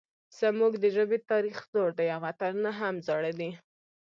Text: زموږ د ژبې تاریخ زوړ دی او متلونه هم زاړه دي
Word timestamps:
زموږ 0.39 0.73
د 0.79 0.85
ژبې 0.95 1.17
تاریخ 1.31 1.57
زوړ 1.71 1.89
دی 1.97 2.07
او 2.15 2.19
متلونه 2.25 2.71
هم 2.79 2.95
زاړه 3.07 3.31
دي 3.39 3.51